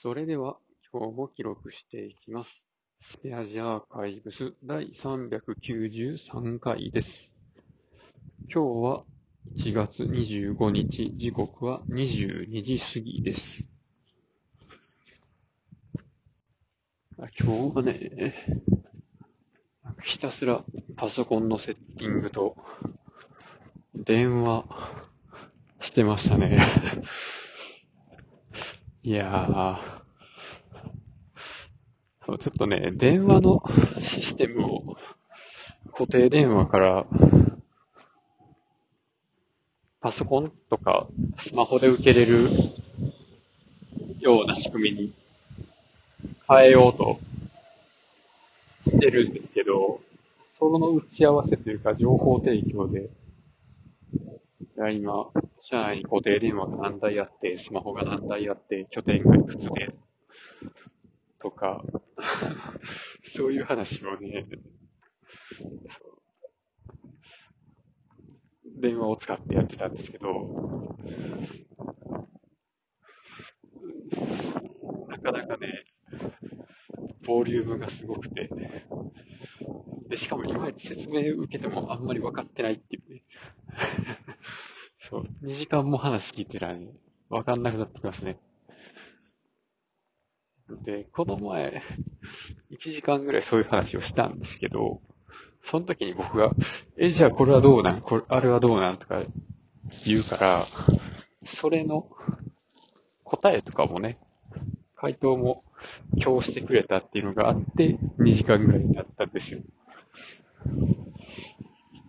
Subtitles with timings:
[0.00, 0.58] それでは、
[0.92, 2.62] 今日も記録していきます。
[3.00, 7.32] スペアジアーカイブス第393回です。
[8.42, 9.04] 今日は
[9.56, 13.64] 1月25日、時刻は22時過ぎです。
[17.18, 18.62] 今日はね、
[20.04, 20.62] ひたすら
[20.94, 22.56] パソコンのセッティングと
[23.96, 24.64] 電話
[25.80, 26.64] してましたね。
[29.04, 33.62] いやー、ちょっとね、電話の
[34.00, 34.96] システムを
[35.92, 37.06] 固定電話から
[40.00, 41.06] パソコンとか
[41.38, 42.48] スマホで受けれる
[44.18, 45.12] ような仕組みに
[46.48, 47.20] 変えようと
[48.90, 50.00] してるんですけど、
[50.58, 53.08] その打ち合わせというか情報提供で、
[54.60, 55.30] いや今、
[55.60, 59.92] 社内に固定電話が何台あって、スマホが何台あって、拠点がいくつで、
[61.40, 61.82] とか、
[63.24, 64.46] そういう話をね、
[68.80, 70.96] 電話を使ってやってたんですけど、
[75.08, 75.84] なかなかね、
[77.26, 78.48] ボリュームがすごくて、
[80.08, 83.22] で、しかもいまいち説明受けてもあんまり分かってないっていうね。
[85.08, 86.88] そう、2時間も話聞いてたらね、
[87.30, 88.38] 分かんなくなってきますね。
[90.84, 91.82] で、この前、
[92.70, 95.00] 1時間ぐらいそういう話をしたんですけど、
[95.64, 96.52] その時に僕が、
[96.98, 98.00] え、じゃあこれはどうなん？
[98.02, 98.98] これ、あれはどうなん？
[98.98, 99.22] とか
[100.04, 100.66] 言うから、
[101.46, 102.06] それの
[103.24, 104.18] 答えとかもね、
[104.96, 105.64] 回答も
[106.16, 109.60] 今日してくれたっていうのがあって、2時間ぐらいになったんですよ。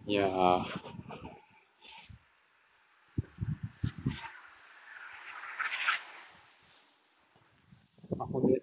[0.06, 0.64] いやー、
[8.40, 8.62] ほんで、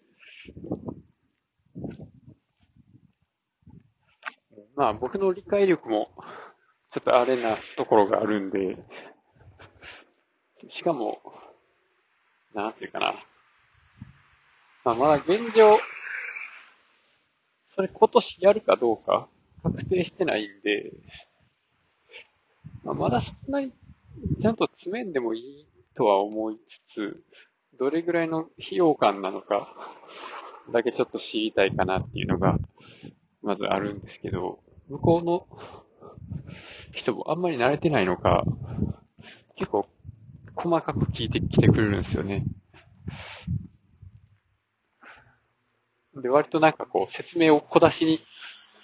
[4.74, 6.10] まあ僕の理解力も
[6.92, 8.76] ちょっとあれなところがあるんで、
[10.68, 11.20] しかも、
[12.54, 13.14] なんていうかな。
[14.84, 15.78] まあまだ現状、
[17.74, 19.28] それ今年やるかどうか
[19.62, 20.92] 確定してないんで、
[22.84, 23.72] まあ、まだそんなに
[24.40, 27.24] ちゃんと詰めんでもいいとは思いつつ、
[27.78, 29.68] どれぐらいの費用感なのか
[30.72, 32.58] だけちょっと知りたいかなっていうのが、
[33.42, 35.46] まずあるんですけど、向こうの
[36.92, 38.44] 人もあんまり慣れてないのか、
[39.56, 39.86] 結構
[40.54, 42.44] 細かく聞いてきてくれるんですよね。
[46.20, 48.20] で、割となんかこう説明を小出しに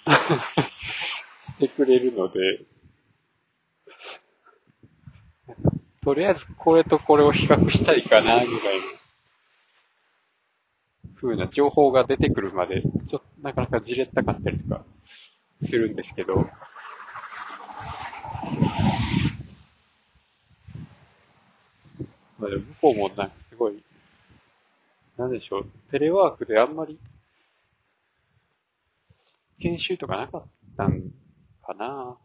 [1.57, 2.39] してくれるので、
[6.05, 8.53] とりあえずこれとこれを比較したいかな、ぐらいの
[11.15, 14.85] 風な情報が出てくるまで、ちょっとなかなかじれったかったりとか
[15.63, 16.35] するんですけど、
[22.39, 23.81] まあでも向こうもなんかすごい、
[25.17, 26.99] なんでしょう、テレワークであんまり
[29.61, 30.45] 研修とかなかっ
[30.77, 31.01] たん
[31.65, 32.17] かな。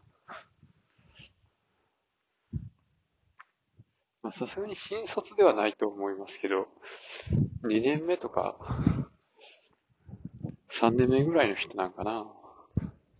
[4.28, 6.68] まあさすがに新卒ではないと思いますけど、
[7.64, 8.58] 2年目とか、
[10.70, 12.26] 3年目ぐらいの人なんかな。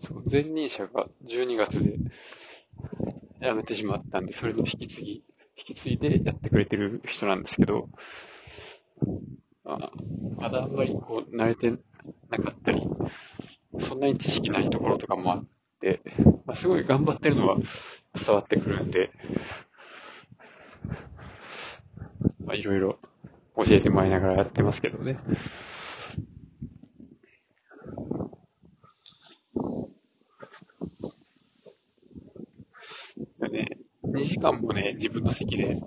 [0.07, 1.97] そう、前任者が12月で
[3.41, 5.25] 辞めてしまったんで、それの引き継ぎ、
[5.57, 7.89] 引き継いでやってくれてる人なんですけど、
[9.65, 9.93] まあ、
[10.37, 11.71] まだあんまりこう、慣れて
[12.29, 12.83] なかったり、
[13.81, 15.47] そんなに知識ないところとかもあっ
[15.81, 16.03] て、
[16.45, 17.57] まあ、すごい頑張ってるのは
[18.15, 19.11] 伝わってくるんで、
[22.49, 22.99] まあ、いろいろ
[23.57, 25.19] 教えてもらいながらやってますけどね。
[33.53, 33.69] ね、
[34.03, 35.79] 2時間もね、自分の席で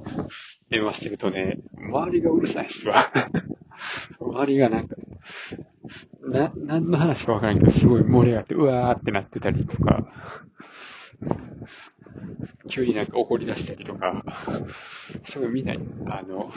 [0.69, 3.11] 電話してるとね、周りがうるさいっすわ。
[4.21, 4.95] 周りがなんか、
[6.21, 10.05] な、何の話かわからんけど、すごい盛り上がって、うわーってなってたりとか、
[12.71, 14.23] 急になんか怒り出したりとか、
[15.25, 15.73] すごいみんな、
[16.07, 16.51] あの、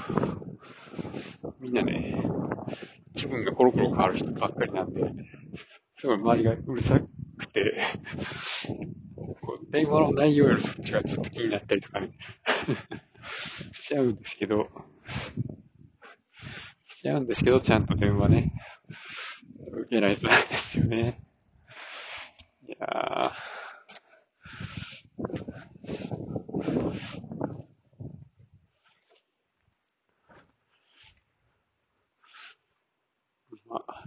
[1.61, 2.23] みんなね、
[3.17, 5.03] 気分がコロコロ変わる人ばっかりなんで、
[5.99, 7.01] すごい周りがうるさ
[7.39, 7.83] くて、
[9.71, 12.11] 電話の内容よりそっちがちょっと気になったりとかね、
[13.75, 14.69] しちゃうんですけど、
[16.91, 18.53] しちゃうんですけど、ちゃんと電話ね、
[19.73, 21.21] 受けないとダメですよね。
[22.67, 23.55] いやー。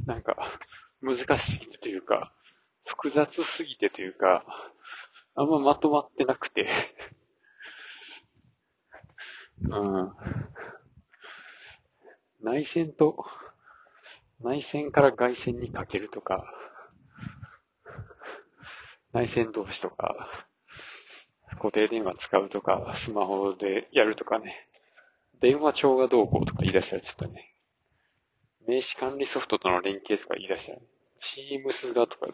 [0.05, 0.37] なんか、
[1.01, 2.33] 難しすぎてというか、
[2.85, 4.45] 複雑すぎてというか、
[5.35, 6.67] あんままとまってなくて
[9.61, 10.13] うん。
[12.41, 13.25] 内線と、
[14.41, 16.53] 内線から外線にかけるとか、
[19.13, 20.47] 内線同士とか、
[21.59, 24.67] 固定電話使うとか、スマホでやるとかね。
[25.39, 27.53] 電話帳がどうこうとか言い出したらちょっとね、
[28.67, 30.79] 名刺管理ソフトとの連携とか言い出したら、
[31.21, 32.27] チームスがとか、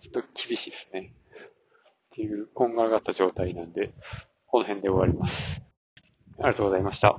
[0.00, 1.12] ちょっと厳しいですね。
[1.36, 3.92] っていう、こんがらがった状態なんで、
[4.46, 5.62] この辺で終わります。
[6.38, 7.18] ありがとうございました。